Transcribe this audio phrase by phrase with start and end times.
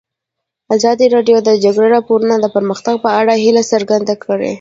[0.75, 4.49] ازادي راډیو د د جګړې راپورونه د پرمختګ په اړه هیله څرګنده کړې.